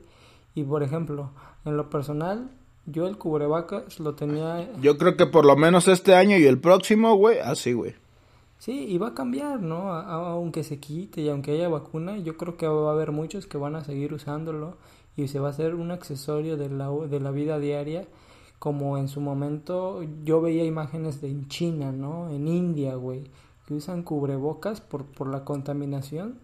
[0.55, 1.31] y por ejemplo,
[1.65, 2.51] en lo personal,
[2.87, 4.69] yo el cubrebacas lo tenía...
[4.81, 7.95] Yo creo que por lo menos este año y el próximo, güey, así, güey.
[8.59, 9.93] Sí, y va a cambiar, ¿no?
[9.93, 13.57] aunque se quite y aunque haya vacuna, yo creo que va a haber muchos que
[13.57, 14.77] van a seguir usándolo
[15.17, 18.07] y se va a hacer un accesorio de la, de la vida diaria
[18.61, 22.29] como en su momento yo veía imágenes de en China, ¿no?
[22.29, 23.25] En India, güey,
[23.67, 26.39] que usan cubrebocas por, por la contaminación,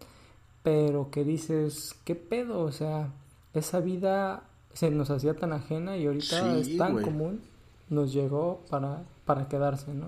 [0.62, 2.60] pero que dices, ¿qué pedo?
[2.62, 3.12] O sea,
[3.52, 7.42] esa vida se nos hacía tan ajena y ahorita es tan común,
[7.90, 10.06] nos llegó para, para quedarse, ¿no?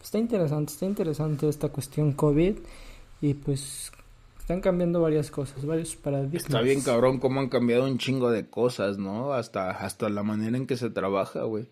[0.00, 2.58] Está interesante, está interesante esta cuestión COVID
[3.22, 3.90] y pues
[4.44, 6.42] están cambiando varias cosas, varios paradigmas.
[6.42, 9.32] Está bien cabrón cómo han cambiado un chingo de cosas, ¿no?
[9.32, 11.66] Hasta, hasta la manera en que se trabaja, güey.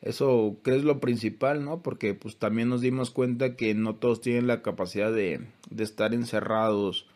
[0.00, 1.82] Eso crees lo principal, ¿no?
[1.82, 6.14] Porque pues también nos dimos cuenta que no todos tienen la capacidad de, de estar
[6.14, 7.06] encerrados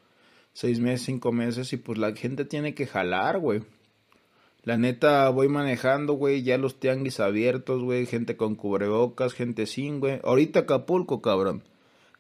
[0.53, 3.63] seis meses, cinco meses y pues la gente tiene que jalar, güey.
[4.63, 10.01] La neta, voy manejando, güey, ya los tianguis abiertos, güey, gente con cubrebocas, gente sin,
[10.01, 10.21] güey.
[10.23, 11.63] Ahorita Acapulco, cabrón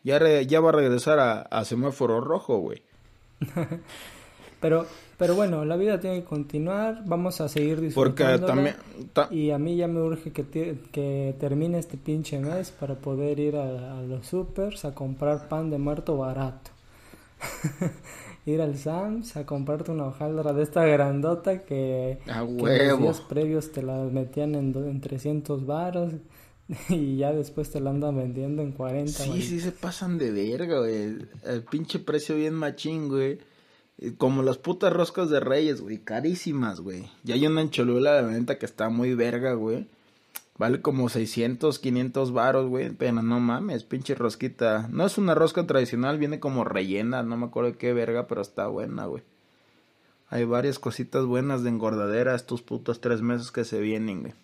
[0.05, 2.83] ya, ya va a regresar a, semáforo rojo, güey.
[4.61, 4.87] pero,
[5.17, 8.47] pero bueno, la vida tiene que continuar, vamos a seguir disfrutando.
[8.47, 8.77] Porque también...
[9.31, 13.57] Y a mí ya me urge que, que termine este pinche mes para poder ir
[13.57, 16.71] a, los supers a comprar pan de muerto barato.
[18.47, 22.91] ir al Sams a comprarte una hojaldra de esta grandota que, a que huevo.
[22.91, 26.13] los días previos te la metían en, en 300 varos
[26.89, 29.13] y ya después te la andan vendiendo en 40.
[29.13, 29.43] Sí, güey.
[29.43, 31.17] sí se pasan de verga, güey.
[31.45, 33.39] El pinche precio bien machín, güey.
[33.99, 35.99] Eh, Como las putas roscas de reyes, güey.
[35.99, 37.11] Carísimas, güey.
[37.25, 39.87] Y hay una en Cholula de la venta que está muy verga, güey.
[40.59, 42.91] Vale como 600, 500 varos, güey.
[42.91, 44.89] Pero no mames, pinche rosquita.
[44.91, 47.23] No es una rosca tradicional, viene como rellena.
[47.23, 49.23] No me acuerdo qué verga, pero está buena, güey.
[50.29, 54.35] Hay varias cositas buenas de engordadera estos putos tres meses que se vienen, güey.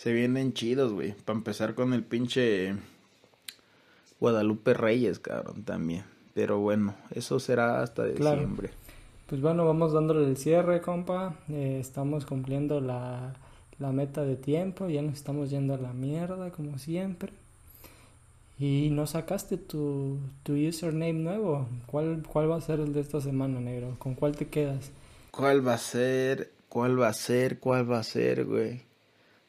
[0.00, 1.12] Se vienen chidos, güey.
[1.12, 2.74] Para empezar con el pinche
[4.18, 6.04] Guadalupe Reyes, cabrón, también.
[6.32, 8.36] Pero bueno, eso será hasta Claro.
[8.36, 8.70] diciembre.
[9.26, 11.36] Pues bueno, vamos dándole el cierre, compa.
[11.50, 13.34] Eh, estamos cumpliendo la,
[13.78, 14.88] la meta de tiempo.
[14.88, 17.34] Ya nos estamos yendo a la mierda, como siempre.
[18.58, 21.68] Y no sacaste tu, tu username nuevo.
[21.84, 23.96] ¿Cuál, ¿Cuál va a ser el de esta semana, negro?
[23.98, 24.92] ¿Con cuál te quedas?
[25.30, 26.52] ¿Cuál va a ser?
[26.70, 27.58] ¿Cuál va a ser?
[27.58, 28.88] ¿Cuál va a ser, güey?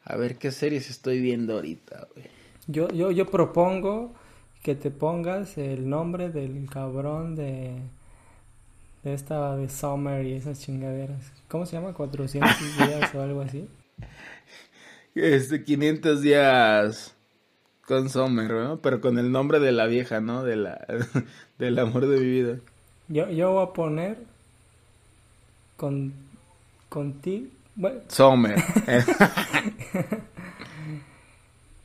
[0.04, 2.26] A ver qué series estoy viendo ahorita, güey.
[2.66, 4.14] Yo, yo, yo propongo
[4.62, 7.74] que te pongas el nombre del cabrón de,
[9.02, 11.32] de esta de Summer y esas chingaderas.
[11.48, 11.92] ¿Cómo se llama?
[11.92, 13.68] 400 días o algo así.
[15.14, 17.16] Este, 500 días
[17.86, 18.80] con Summer, ¿no?
[18.80, 20.44] Pero con el nombre de la vieja, ¿no?
[20.44, 20.86] De la,
[21.58, 22.58] del amor de mi vida.
[23.08, 24.18] Yo, yo voy a poner
[25.76, 26.12] con
[26.88, 27.48] contigo.
[27.82, 28.54] Bueno, Summer.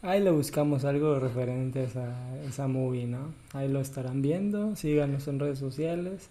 [0.04, 3.34] ahí le buscamos algo referente a esa, esa movie, ¿no?
[3.54, 4.76] Ahí lo estarán viendo.
[4.76, 6.30] Síganos en redes sociales.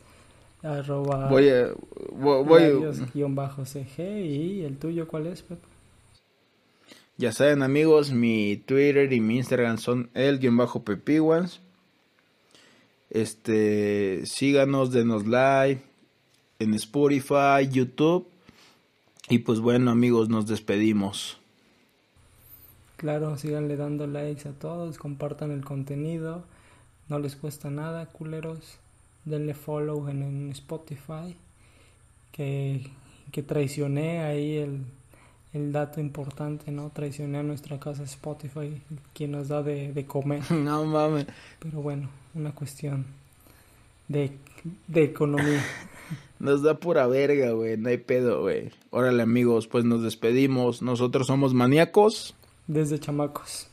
[0.62, 1.72] Arroba voy a...
[2.12, 5.66] Voy, voy- labios-cg y el tuyo, ¿cuál es, Pepe?
[7.16, 11.60] Ya saben amigos, mi Twitter y mi Instagram son el-pepiguans.
[13.10, 15.82] Este, síganos, denos like
[16.60, 18.28] en Spotify, YouTube.
[19.28, 21.38] Y pues bueno amigos, nos despedimos.
[22.96, 26.44] Claro, síganle dando likes a todos, compartan el contenido,
[27.08, 28.78] no les cuesta nada, culeros.
[29.24, 31.36] Denle follow en, en Spotify,
[32.30, 32.88] que,
[33.32, 34.84] que traicioné ahí el,
[35.52, 36.90] el dato importante, ¿no?
[36.90, 38.80] Traicioné a nuestra casa Spotify,
[39.14, 40.42] quien nos da de, de comer.
[40.52, 41.26] No mames.
[41.58, 43.04] Pero bueno, una cuestión
[44.08, 44.38] de,
[44.86, 45.64] de economía.
[46.38, 47.76] Nos da pura verga, güey.
[47.76, 48.70] No hay pedo, güey.
[48.90, 50.82] Órale amigos, pues nos despedimos.
[50.82, 52.34] Nosotros somos maníacos.
[52.66, 53.68] Desde chamacos.